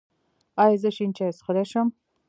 [0.63, 1.87] ایا زه شین چای څښلی شم؟